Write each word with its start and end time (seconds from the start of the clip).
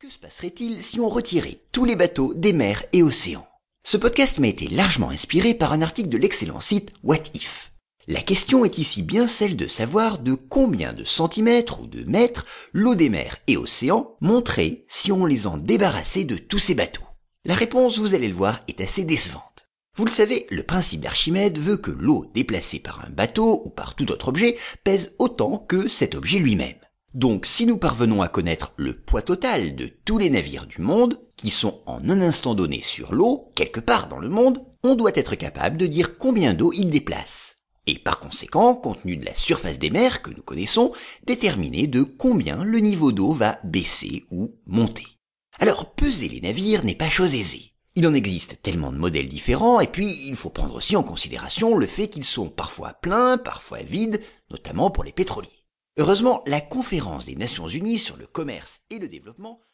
Que 0.00 0.10
se 0.10 0.18
passerait-il 0.20 0.80
si 0.80 1.00
on 1.00 1.08
retirait 1.08 1.58
tous 1.72 1.84
les 1.84 1.96
bateaux 1.96 2.32
des 2.32 2.52
mers 2.52 2.84
et 2.92 3.02
océans? 3.02 3.48
Ce 3.82 3.96
podcast 3.96 4.38
m'a 4.38 4.46
été 4.46 4.68
largement 4.68 5.10
inspiré 5.10 5.54
par 5.54 5.72
un 5.72 5.82
article 5.82 6.08
de 6.08 6.16
l'excellent 6.16 6.60
site 6.60 6.92
What 7.02 7.24
If. 7.34 7.72
La 8.06 8.20
question 8.20 8.64
est 8.64 8.78
ici 8.78 9.02
bien 9.02 9.26
celle 9.26 9.56
de 9.56 9.66
savoir 9.66 10.20
de 10.20 10.34
combien 10.34 10.92
de 10.92 11.02
centimètres 11.02 11.80
ou 11.80 11.88
de 11.88 12.04
mètres 12.04 12.46
l'eau 12.72 12.94
des 12.94 13.08
mers 13.08 13.38
et 13.48 13.56
océans 13.56 14.14
monterait 14.20 14.84
si 14.86 15.10
on 15.10 15.26
les 15.26 15.48
en 15.48 15.56
débarrassait 15.56 16.22
de 16.22 16.36
tous 16.36 16.60
ces 16.60 16.76
bateaux. 16.76 17.02
La 17.44 17.56
réponse, 17.56 17.98
vous 17.98 18.14
allez 18.14 18.28
le 18.28 18.34
voir, 18.34 18.60
est 18.68 18.80
assez 18.80 19.02
décevante. 19.02 19.68
Vous 19.96 20.04
le 20.04 20.12
savez, 20.12 20.46
le 20.50 20.62
principe 20.62 21.00
d'Archimède 21.00 21.58
veut 21.58 21.76
que 21.76 21.90
l'eau 21.90 22.24
déplacée 22.34 22.78
par 22.78 23.04
un 23.04 23.10
bateau 23.10 23.62
ou 23.64 23.70
par 23.70 23.96
tout 23.96 24.12
autre 24.12 24.28
objet 24.28 24.56
pèse 24.84 25.16
autant 25.18 25.58
que 25.58 25.88
cet 25.88 26.14
objet 26.14 26.38
lui-même. 26.38 26.78
Donc 27.18 27.46
si 27.46 27.66
nous 27.66 27.78
parvenons 27.78 28.22
à 28.22 28.28
connaître 28.28 28.72
le 28.76 28.92
poids 28.92 29.22
total 29.22 29.74
de 29.74 29.90
tous 30.04 30.18
les 30.18 30.30
navires 30.30 30.68
du 30.68 30.80
monde, 30.80 31.20
qui 31.34 31.50
sont 31.50 31.80
en 31.84 31.98
un 32.08 32.20
instant 32.20 32.54
donné 32.54 32.80
sur 32.80 33.12
l'eau, 33.12 33.50
quelque 33.56 33.80
part 33.80 34.06
dans 34.06 34.20
le 34.20 34.28
monde, 34.28 34.64
on 34.84 34.94
doit 34.94 35.10
être 35.16 35.34
capable 35.34 35.78
de 35.78 35.88
dire 35.88 36.16
combien 36.16 36.54
d'eau 36.54 36.72
ils 36.72 36.90
déplacent. 36.90 37.56
Et 37.88 37.98
par 37.98 38.20
conséquent, 38.20 38.76
compte 38.76 39.02
tenu 39.02 39.16
de 39.16 39.24
la 39.24 39.34
surface 39.34 39.80
des 39.80 39.90
mers 39.90 40.22
que 40.22 40.30
nous 40.30 40.42
connaissons, 40.42 40.92
déterminer 41.26 41.88
de 41.88 42.04
combien 42.04 42.62
le 42.62 42.78
niveau 42.78 43.10
d'eau 43.10 43.32
va 43.32 43.58
baisser 43.64 44.24
ou 44.30 44.54
monter. 44.66 45.06
Alors 45.58 45.92
peser 45.94 46.28
les 46.28 46.40
navires 46.40 46.84
n'est 46.84 46.94
pas 46.94 47.08
chose 47.08 47.34
aisée. 47.34 47.72
Il 47.96 48.06
en 48.06 48.14
existe 48.14 48.62
tellement 48.62 48.92
de 48.92 48.96
modèles 48.96 49.28
différents, 49.28 49.80
et 49.80 49.88
puis 49.88 50.16
il 50.28 50.36
faut 50.36 50.50
prendre 50.50 50.76
aussi 50.76 50.94
en 50.94 51.02
considération 51.02 51.76
le 51.76 51.88
fait 51.88 52.06
qu'ils 52.06 52.22
sont 52.22 52.48
parfois 52.48 52.92
pleins, 52.92 53.38
parfois 53.38 53.78
vides, 53.78 54.20
notamment 54.52 54.92
pour 54.92 55.02
les 55.02 55.10
pétroliers. 55.10 55.48
Heureusement, 56.00 56.44
la 56.46 56.60
conférence 56.60 57.26
des 57.26 57.34
Nations 57.34 57.66
Unies 57.66 57.98
sur 57.98 58.16
le 58.16 58.28
commerce 58.28 58.82
et 58.88 59.00
le 59.00 59.08
développement 59.08 59.64